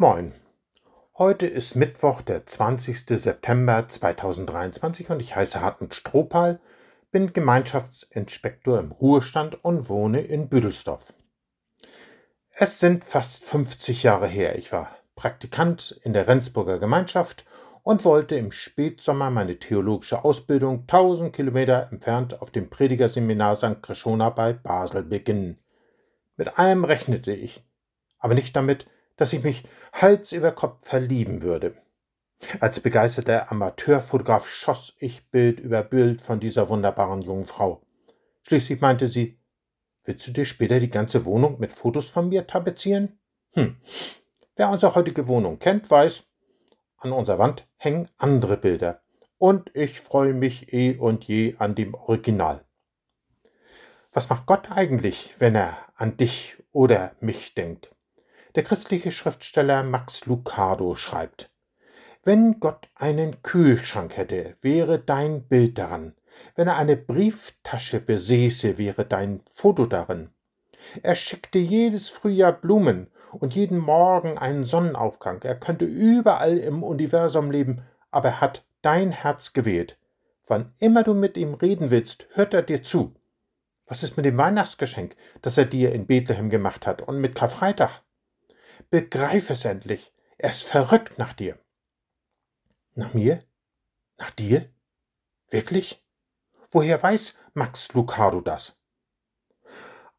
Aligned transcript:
Moin. 0.00 0.32
Heute 1.16 1.48
ist 1.48 1.74
Mittwoch, 1.74 2.22
der 2.22 2.46
20. 2.46 3.00
September 3.20 3.88
2023 3.88 5.10
und 5.10 5.18
ich 5.18 5.34
heiße 5.34 5.60
Hartmut 5.60 5.92
Strohpal, 5.92 6.60
bin 7.10 7.32
Gemeinschaftsinspektor 7.32 8.78
im 8.78 8.92
Ruhestand 8.92 9.64
und 9.64 9.88
wohne 9.88 10.20
in 10.20 10.48
Büdelsdorf. 10.48 11.12
Es 12.54 12.78
sind 12.78 13.02
fast 13.02 13.42
50 13.42 14.04
Jahre 14.04 14.28
her. 14.28 14.56
Ich 14.56 14.70
war 14.70 14.96
Praktikant 15.16 15.98
in 16.04 16.12
der 16.12 16.28
Rendsburger 16.28 16.78
Gemeinschaft 16.78 17.44
und 17.82 18.04
wollte 18.04 18.36
im 18.36 18.52
Spätsommer 18.52 19.30
meine 19.30 19.58
theologische 19.58 20.24
Ausbildung 20.24 20.82
1000 20.82 21.34
Kilometer 21.34 21.88
entfernt 21.90 22.40
auf 22.40 22.52
dem 22.52 22.70
Predigerseminar 22.70 23.56
St. 23.56 23.82
Krishona 23.82 24.30
bei 24.30 24.52
Basel 24.52 25.02
beginnen. 25.02 25.58
Mit 26.36 26.56
allem 26.56 26.84
rechnete 26.84 27.32
ich, 27.32 27.66
aber 28.20 28.34
nicht 28.34 28.54
damit, 28.54 28.86
dass 29.18 29.34
ich 29.34 29.44
mich 29.44 29.64
Hals 29.92 30.32
über 30.32 30.52
Kopf 30.52 30.88
verlieben 30.88 31.42
würde. 31.42 31.74
Als 32.60 32.80
begeisterter 32.80 33.50
Amateurfotograf 33.50 34.48
schoss 34.48 34.94
ich 34.98 35.28
Bild 35.28 35.60
über 35.60 35.82
Bild 35.82 36.22
von 36.22 36.40
dieser 36.40 36.68
wunderbaren 36.68 37.20
jungen 37.20 37.46
Frau. 37.46 37.82
Schließlich 38.44 38.80
meinte 38.80 39.08
sie, 39.08 39.38
willst 40.04 40.26
du 40.26 40.30
dir 40.30 40.44
später 40.44 40.78
die 40.80 40.88
ganze 40.88 41.24
Wohnung 41.24 41.58
mit 41.58 41.72
Fotos 41.72 42.08
von 42.08 42.28
mir 42.28 42.46
tapezieren? 42.46 43.18
Hm. 43.54 43.76
Wer 44.56 44.70
unsere 44.70 44.94
heutige 44.94 45.26
Wohnung 45.26 45.58
kennt, 45.58 45.90
weiß, 45.90 46.22
an 46.96 47.12
unserer 47.12 47.38
Wand 47.38 47.66
hängen 47.76 48.08
andere 48.16 48.56
Bilder. 48.56 49.02
Und 49.36 49.70
ich 49.74 50.00
freue 50.00 50.32
mich 50.32 50.72
eh 50.72 50.96
und 50.96 51.24
je 51.24 51.56
an 51.58 51.74
dem 51.74 51.94
Original. 51.94 52.64
Was 54.12 54.28
macht 54.28 54.46
Gott 54.46 54.70
eigentlich, 54.70 55.34
wenn 55.38 55.54
er 55.54 55.76
an 55.94 56.16
dich 56.16 56.56
oder 56.72 57.12
mich 57.20 57.54
denkt? 57.54 57.94
Der 58.54 58.62
christliche 58.62 59.12
Schriftsteller 59.12 59.82
Max 59.82 60.24
Lucado 60.26 60.94
schreibt 60.94 61.50
Wenn 62.24 62.60
Gott 62.60 62.88
einen 62.94 63.42
Kühlschrank 63.42 64.16
hätte, 64.16 64.56
wäre 64.60 64.98
dein 64.98 65.46
Bild 65.46 65.78
daran. 65.78 66.14
Wenn 66.54 66.68
er 66.68 66.76
eine 66.76 66.96
Brieftasche 66.96 68.00
besäße, 68.00 68.78
wäre 68.78 69.04
dein 69.04 69.42
Foto 69.54 69.86
darin. 69.86 70.30
Er 71.02 71.14
schickte 71.14 71.58
jedes 71.58 72.08
Frühjahr 72.08 72.52
Blumen 72.52 73.08
und 73.32 73.54
jeden 73.54 73.78
Morgen 73.78 74.38
einen 74.38 74.64
Sonnenaufgang. 74.64 75.42
Er 75.42 75.56
könnte 75.56 75.84
überall 75.84 76.56
im 76.56 76.82
Universum 76.82 77.50
leben, 77.50 77.82
aber 78.10 78.28
er 78.28 78.40
hat 78.40 78.64
dein 78.82 79.10
Herz 79.10 79.52
gewählt. 79.52 79.98
Wann 80.46 80.72
immer 80.78 81.02
du 81.02 81.12
mit 81.12 81.36
ihm 81.36 81.54
reden 81.54 81.90
willst, 81.90 82.26
hört 82.32 82.54
er 82.54 82.62
dir 82.62 82.82
zu. 82.82 83.14
Was 83.86 84.02
ist 84.02 84.16
mit 84.16 84.24
dem 84.24 84.38
Weihnachtsgeschenk, 84.38 85.16
das 85.42 85.58
er 85.58 85.66
dir 85.66 85.92
in 85.92 86.06
Bethlehem 86.06 86.50
gemacht 86.50 86.86
hat 86.86 87.02
und 87.02 87.20
mit 87.20 87.34
Karfreitag? 87.34 88.02
Begreif 88.90 89.50
es 89.50 89.64
endlich. 89.64 90.12
Er 90.38 90.50
ist 90.50 90.62
verrückt 90.62 91.18
nach 91.18 91.32
dir. 91.32 91.58
Nach 92.94 93.14
mir? 93.14 93.40
Nach 94.16 94.30
dir? 94.30 94.70
Wirklich? 95.48 96.04
Woher 96.70 97.02
weiß 97.02 97.36
Max 97.54 97.92
Lucado 97.92 98.40
das? 98.40 98.76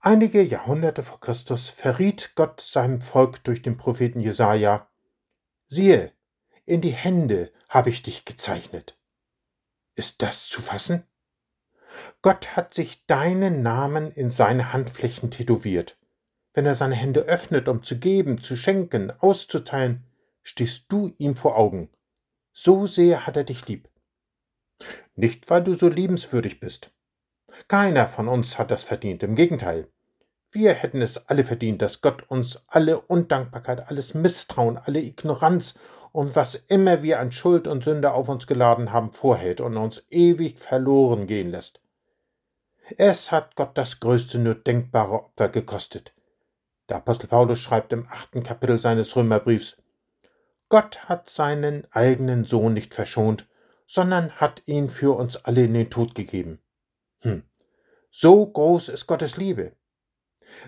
Einige 0.00 0.42
Jahrhunderte 0.42 1.02
vor 1.02 1.18
Christus 1.20 1.68
verriet 1.68 2.32
Gott 2.36 2.60
seinem 2.60 3.00
Volk 3.00 3.42
durch 3.44 3.62
den 3.62 3.76
Propheten 3.76 4.20
Jesaja: 4.20 4.88
Siehe, 5.66 6.12
in 6.64 6.80
die 6.80 6.92
Hände 6.92 7.52
habe 7.68 7.90
ich 7.90 8.02
dich 8.02 8.24
gezeichnet. 8.24 8.96
Ist 9.94 10.22
das 10.22 10.46
zu 10.46 10.62
fassen? 10.62 11.04
Gott 12.22 12.54
hat 12.56 12.74
sich 12.74 13.06
deinen 13.06 13.62
Namen 13.62 14.12
in 14.12 14.30
seine 14.30 14.72
Handflächen 14.72 15.30
tätowiert. 15.30 15.97
Wenn 16.54 16.66
er 16.66 16.74
seine 16.74 16.94
Hände 16.94 17.20
öffnet, 17.20 17.68
um 17.68 17.82
zu 17.82 17.98
geben, 17.98 18.40
zu 18.40 18.56
schenken, 18.56 19.12
auszuteilen, 19.18 20.04
stehst 20.42 20.86
du 20.90 21.14
ihm 21.18 21.36
vor 21.36 21.56
Augen. 21.56 21.90
So 22.52 22.86
sehr 22.86 23.26
hat 23.26 23.36
er 23.36 23.44
dich 23.44 23.68
lieb. 23.68 23.88
Nicht, 25.14 25.50
weil 25.50 25.62
du 25.62 25.74
so 25.74 25.88
liebenswürdig 25.88 26.60
bist. 26.60 26.90
Keiner 27.66 28.06
von 28.06 28.28
uns 28.28 28.58
hat 28.58 28.70
das 28.70 28.82
verdient, 28.82 29.22
im 29.22 29.36
Gegenteil. 29.36 29.88
Wir 30.50 30.72
hätten 30.72 31.02
es 31.02 31.28
alle 31.28 31.44
verdient, 31.44 31.82
dass 31.82 32.00
Gott 32.00 32.22
uns 32.30 32.62
alle 32.68 33.00
Undankbarkeit, 33.00 33.88
alles 33.88 34.14
Misstrauen, 34.14 34.78
alle 34.78 35.00
Ignoranz 35.00 35.78
und 36.12 36.36
was 36.36 36.54
immer 36.54 37.02
wir 37.02 37.20
an 37.20 37.32
Schuld 37.32 37.66
und 37.66 37.84
Sünde 37.84 38.12
auf 38.12 38.28
uns 38.28 38.46
geladen 38.46 38.92
haben, 38.92 39.12
vorhält 39.12 39.60
und 39.60 39.76
uns 39.76 40.04
ewig 40.08 40.58
verloren 40.58 41.26
gehen 41.26 41.50
lässt. 41.50 41.80
Es 42.96 43.30
hat 43.30 43.56
Gott 43.56 43.76
das 43.76 44.00
größte 44.00 44.38
nur 44.38 44.54
denkbare 44.54 45.24
Opfer 45.24 45.50
gekostet. 45.50 46.14
Der 46.88 46.98
Apostel 46.98 47.26
Paulus 47.26 47.58
schreibt 47.58 47.92
im 47.92 48.06
achten 48.08 48.42
Kapitel 48.42 48.78
seines 48.78 49.14
Römerbriefs 49.14 49.76
Gott 50.68 51.08
hat 51.08 51.30
seinen 51.30 51.86
eigenen 51.92 52.44
Sohn 52.44 52.74
nicht 52.74 52.94
verschont, 52.94 53.48
sondern 53.86 54.32
hat 54.32 54.62
ihn 54.66 54.90
für 54.90 55.16
uns 55.16 55.36
alle 55.36 55.64
in 55.64 55.72
den 55.72 55.88
Tod 55.88 56.14
gegeben. 56.14 56.60
Hm. 57.20 57.42
So 58.10 58.44
groß 58.44 58.90
ist 58.90 59.06
Gottes 59.06 59.36
Liebe. 59.38 59.72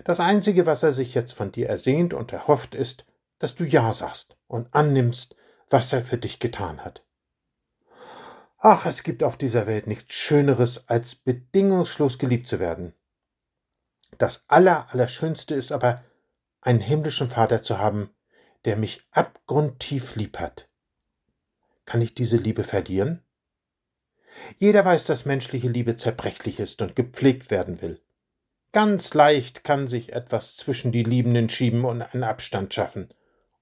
Das 0.03 0.19
Einzige, 0.19 0.65
was 0.65 0.83
er 0.83 0.93
sich 0.93 1.13
jetzt 1.13 1.33
von 1.33 1.51
dir 1.51 1.69
ersehnt 1.69 2.13
und 2.13 2.33
erhofft, 2.33 2.75
ist, 2.75 3.05
dass 3.39 3.55
du 3.55 3.63
Ja 3.63 3.93
sagst 3.93 4.37
und 4.47 4.73
annimmst, 4.73 5.35
was 5.69 5.93
er 5.93 6.03
für 6.03 6.17
dich 6.17 6.39
getan 6.39 6.83
hat. 6.83 7.03
Ach, 8.57 8.85
es 8.85 9.03
gibt 9.03 9.23
auf 9.23 9.37
dieser 9.37 9.65
Welt 9.65 9.87
nichts 9.87 10.13
Schöneres, 10.13 10.87
als 10.87 11.15
bedingungslos 11.15 12.19
geliebt 12.19 12.47
zu 12.47 12.59
werden. 12.59 12.93
Das 14.17 14.43
Aller, 14.47 14.87
Allerschönste 14.91 15.55
ist 15.55 15.71
aber, 15.71 16.03
einen 16.61 16.79
himmlischen 16.79 17.29
Vater 17.29 17.63
zu 17.63 17.77
haben, 17.77 18.11
der 18.65 18.77
mich 18.77 19.01
abgrundtief 19.11 20.15
lieb 20.15 20.39
hat. 20.39 20.69
Kann 21.85 22.01
ich 22.01 22.13
diese 22.13 22.37
Liebe 22.37 22.63
verlieren? 22.63 23.23
Jeder 24.57 24.85
weiß, 24.85 25.05
dass 25.05 25.25
menschliche 25.25 25.67
Liebe 25.67 25.97
zerbrechlich 25.97 26.59
ist 26.59 26.81
und 26.81 26.95
gepflegt 26.95 27.51
werden 27.51 27.81
will. 27.81 28.01
Ganz 28.71 29.13
leicht 29.13 29.63
kann 29.65 29.87
sich 29.87 30.13
etwas 30.13 30.55
zwischen 30.55 30.93
die 30.93 31.03
Liebenden 31.03 31.49
schieben 31.49 31.83
und 31.83 32.01
einen 32.01 32.23
Abstand 32.23 32.73
schaffen. 32.73 33.09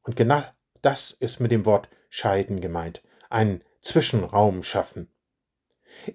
Und 0.04 0.16
genau 0.16 0.44
das 0.82 1.12
ist 1.12 1.40
mit 1.40 1.52
dem 1.52 1.66
Wort 1.66 1.90
scheiden 2.10 2.62
gemeint, 2.62 3.02
einen 3.30 3.64
Zwischenraum 3.82 4.62
schaffen. 4.62 5.10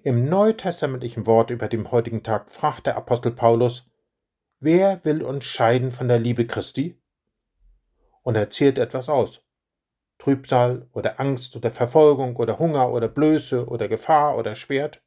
Im 0.03 0.29
neutestamentlichen 0.29 1.27
Wort 1.27 1.49
über 1.49 1.67
dem 1.67 1.91
heutigen 1.91 2.23
Tag 2.23 2.49
fragt 2.49 2.87
der 2.87 2.95
Apostel 2.95 3.31
Paulus, 3.31 3.85
Wer 4.67 5.05
will 5.05 5.21
uns 5.21 5.45
scheiden 5.45 5.91
von 5.91 6.07
der 6.07 6.17
Liebe 6.17 6.47
Christi? 6.47 6.99
Und 8.23 8.33
er 8.33 8.49
zählt 8.49 8.79
etwas 8.79 9.09
aus. 9.09 9.43
Trübsal 10.17 10.89
oder 10.91 11.19
Angst 11.19 11.55
oder 11.55 11.69
Verfolgung 11.69 12.35
oder 12.37 12.57
Hunger 12.57 12.91
oder 12.91 13.07
Blöße 13.07 13.67
oder 13.67 13.87
Gefahr 13.87 14.35
oder 14.39 14.55
Schwert. 14.55 15.03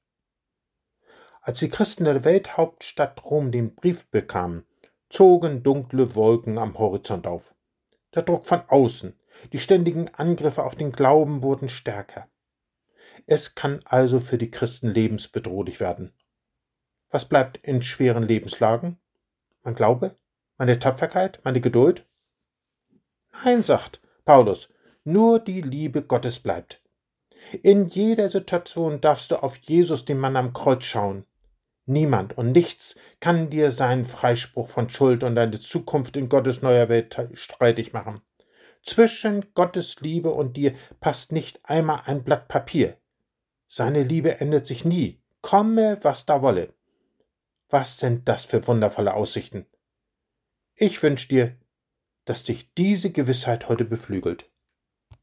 Als 1.40 1.58
die 1.58 1.70
Christen 1.70 2.04
der 2.04 2.22
Welthauptstadt 2.22 3.24
Rom 3.24 3.50
den 3.50 3.74
Brief 3.74 4.06
bekamen, 4.06 4.64
zogen 5.10 5.64
dunkle 5.64 6.14
Wolken 6.14 6.56
am 6.56 6.78
Horizont 6.78 7.26
auf. 7.26 7.52
Der 8.14 8.22
Druck 8.22 8.46
von 8.46 8.62
außen, 8.68 9.18
die 9.52 9.58
ständigen 9.58 10.08
Angriffe 10.14 10.62
auf 10.62 10.76
den 10.76 10.92
Glauben 10.92 11.42
wurden 11.42 11.68
stärker. 11.68 12.28
Es 13.26 13.56
kann 13.56 13.80
also 13.84 14.20
für 14.20 14.38
die 14.38 14.52
Christen 14.52 14.88
lebensbedrohlich 14.88 15.80
werden. 15.80 16.12
Was 17.10 17.24
bleibt 17.24 17.56
in 17.56 17.82
schweren 17.82 18.22
Lebenslagen? 18.22 19.00
Mein 19.62 19.74
Glaube? 19.74 20.16
Meine 20.56 20.78
Tapferkeit? 20.78 21.40
Meine 21.44 21.60
Geduld? 21.60 22.06
Nein, 23.44 23.62
sagt 23.62 24.00
Paulus, 24.24 24.68
nur 25.04 25.38
die 25.40 25.62
Liebe 25.62 26.02
Gottes 26.02 26.40
bleibt. 26.40 26.82
In 27.62 27.86
jeder 27.86 28.28
Situation 28.28 29.00
darfst 29.00 29.30
du 29.30 29.42
auf 29.42 29.56
Jesus, 29.58 30.04
den 30.04 30.18
Mann 30.18 30.36
am 30.36 30.52
Kreuz, 30.52 30.84
schauen. 30.84 31.24
Niemand 31.86 32.36
und 32.36 32.52
nichts 32.52 32.96
kann 33.20 33.48
dir 33.48 33.70
seinen 33.70 34.04
Freispruch 34.04 34.68
von 34.68 34.90
Schuld 34.90 35.22
und 35.22 35.36
deine 35.36 35.58
Zukunft 35.58 36.16
in 36.16 36.28
Gottes 36.28 36.60
neuer 36.60 36.88
Welt 36.90 37.16
streitig 37.34 37.94
machen. 37.94 38.20
Zwischen 38.82 39.54
Gottes 39.54 40.00
Liebe 40.00 40.30
und 40.30 40.56
dir 40.56 40.74
passt 41.00 41.32
nicht 41.32 41.60
einmal 41.64 42.02
ein 42.04 42.24
Blatt 42.24 42.48
Papier. 42.48 42.98
Seine 43.66 44.02
Liebe 44.02 44.40
ändert 44.40 44.66
sich 44.66 44.84
nie, 44.84 45.22
komme, 45.40 45.98
was 46.02 46.26
da 46.26 46.42
wolle. 46.42 46.74
Was 47.70 47.98
sind 47.98 48.28
das 48.28 48.44
für 48.44 48.66
wundervolle 48.66 49.12
Aussichten? 49.12 49.66
Ich 50.74 51.02
wünsche 51.02 51.28
dir, 51.28 51.56
dass 52.24 52.42
dich 52.42 52.72
diese 52.74 53.10
Gewissheit 53.10 53.68
heute 53.68 53.84
beflügelt. 53.84 54.50